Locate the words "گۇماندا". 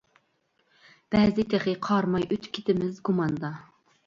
3.11-3.55